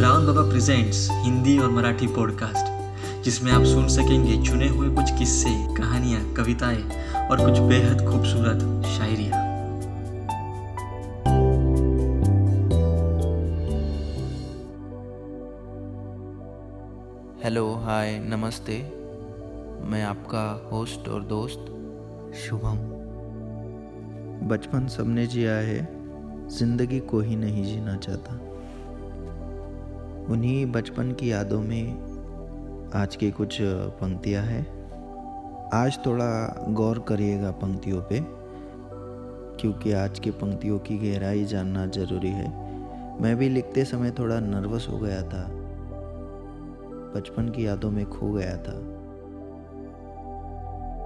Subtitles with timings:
[0.00, 5.50] रावण बाबा presents Hindi और Marathi podcast जिसमें आप सुन सकेंगे चुने हुए कुछ किस्से,
[5.76, 6.82] कहानियाँ, कविताएँ
[7.28, 9.36] और कुछ बेहद खूबसूरत शायरिया।
[17.44, 18.78] हेलो हाय नमस्ते।
[19.90, 21.72] मैं आपका होस्ट और दोस्त,
[22.36, 22.78] शुभम।
[24.48, 25.88] बचपन सबने जिया है,
[26.48, 28.49] ज़िंदगी को ही नहीं जीना चाहता।
[30.30, 33.58] उन्हीं बचपन की यादों में आज की कुछ
[34.00, 34.62] पंक्तियाँ हैं।
[35.74, 38.20] आज थोड़ा गौर करिएगा पंक्तियों पे,
[39.60, 42.48] क्योंकि आज की पंक्तियों की गहराई जानना ज़रूरी है।
[43.22, 45.46] मैं भी लिखते समय थोड़ा नर्वस हो गया था।
[47.14, 48.78] बचपन की यादों में खो गया था।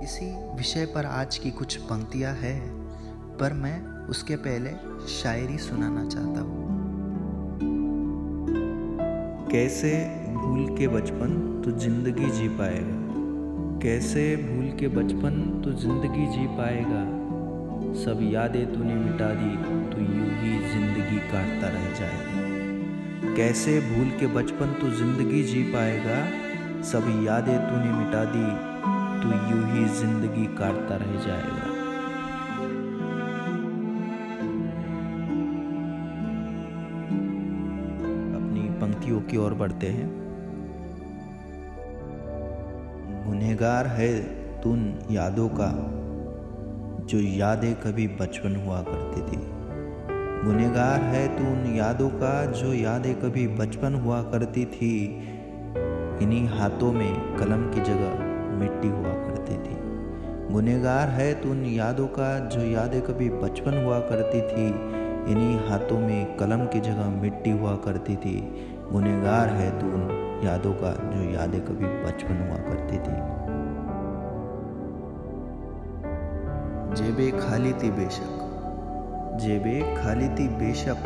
[0.04, 2.60] इसी विषय पर आज की कुछ पंक्तियाँ हैं,
[3.40, 4.70] पर मैं उसके पहले
[5.08, 6.73] शायरी सुनाना चाहता हूँ।
[9.54, 9.90] कैसे
[10.34, 12.94] भूल के बचपन तो ज़िंदगी जी पाएगा?
[13.82, 17.02] कैसे भूल के बचपन तो ज़िंदगी जी पाएगा?
[17.94, 19.52] सब यादें तूने मिटा दी
[19.92, 26.18] तो यूँ ही ज़िंदगी काटता रह जाएगा। कैसे भूल के बचपन तो ज़िंदगी जी पाएगा?
[26.90, 28.46] सब यादें तूने मिटा दी
[29.22, 31.73] तो यूँ ही ज़िंदगी काटता रह जाएगा।
[39.04, 40.06] पंक्तियों की ओर बढ़ते हैं।
[43.26, 44.22] गुनहगार है
[44.62, 45.68] तुन यादों का,
[47.04, 49.40] जो यादें कभी बचपन हुआ करती थी।
[50.44, 55.04] गुनहगार है तू उन यादों का, जो यादें कभी बचपन हुआ करती थी।
[56.22, 58.18] इन्हीं हाथों में कलम की जगह
[58.58, 59.76] मिट्टी हुआ करती थी।
[60.52, 64.68] गुनहगार है तू उन यादों का, जो यादें कभी बचपन हुआ करती थी।
[65.24, 68.40] इन्हीं हाथों में कलम की जगह मिट्टी हुआ करती थी।
[68.94, 70.02] गुनहगार है तू उन
[70.44, 73.34] यादों का जो यादें कभी बचपन हुआ करती थी।
[76.94, 78.40] जेबे खाली थी बेशक।
[79.40, 80.96] जेबे खाली थी बेशक,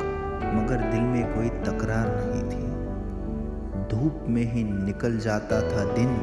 [0.54, 2.68] मगर दिल में कोई तकरार नहीं थी।
[3.88, 6.14] धूप में ही निकल जाता था दिन,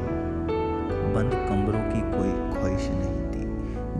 [1.14, 3.44] बंद कमरों की कोई ख्वाहिश नहीं थी।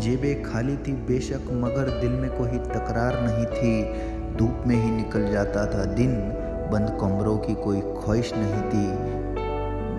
[0.00, 3.74] जेबे खाली थी बेशक, मगर दिल में कोई तकरार नहीं थी।
[4.36, 8.86] धूप में ही निकल जाता था दिन बंद कमरों की कोई ख्वाहिश नहीं थी।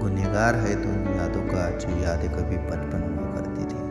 [0.01, 3.81] गुनहगार है तो उन यादों का जो यादें कभी बचपन हुआ करती थी।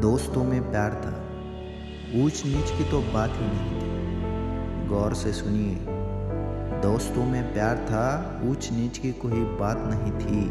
[0.00, 1.12] दोस्तों में प्यार था।
[2.24, 5.74] ऊंच नीच की तो बात ही नहीं थी। गौर से सुनिए,
[6.82, 8.06] दोस्तों में प्यार था
[8.44, 10.42] ऊंच नीच की कोई बात नहीं थी।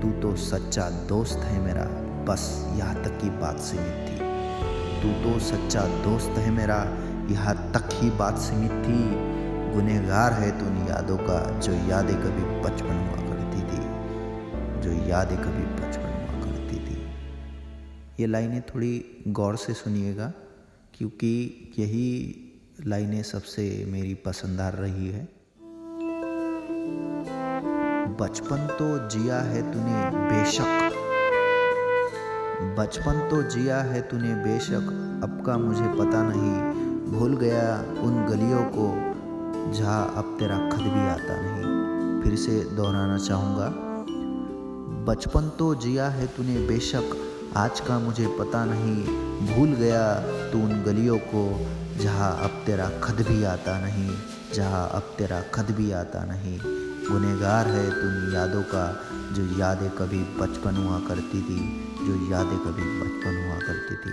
[0.00, 1.84] तू तो सच्चा दोस्त है मेरा,
[2.24, 4.16] बस यहाँ तक की बात सीमित थी।
[5.02, 6.78] तू तो सच्चा दोस्त है मेरा
[7.30, 9.36] यहाँ तक ही बात सीमित थी।
[9.74, 13.80] गुनहगार है तू उन यादों का, जो यादें कभी बचपन हुआ करती थी।
[14.80, 17.06] जो यादें कभी बचपन हुआ करती थी।
[18.20, 20.32] ये लाइनें थोड़ी गौर से सुनिएगा,
[20.94, 22.42] क्योंकि यही
[22.86, 25.28] लाइनें सबसे मेरी पसंदार रही है।
[28.20, 30.92] बचपन तो जिया है तूने बेशक।
[32.78, 38.64] बचपन तो जिया है तूने बेशक, अब का मुझे पता नहीं। भूल गया उन गलियों
[38.64, 38.86] को,
[39.72, 43.68] जहाँ अब तेरा खत भी आता नहीं। फिर से दोहराना चाहूँगा।
[45.04, 47.02] बचपन तो जिया है तूने बेशक,
[47.56, 49.04] आज का मुझे पता नहीं।
[49.46, 50.14] भूल गया
[50.50, 51.66] तू उन गलियों को,
[52.02, 54.10] जहाँ अब तेरा खत भी आता नहीं।
[54.54, 56.58] जहाँ अब तेरा खत भी आता नहीं।
[57.10, 59.00] गुनहगार है तुम यादों का,
[59.32, 64.12] जो यादें कभी बचपन हुआ करती थी, जो यादें कभी बचपन हुआ करती थी।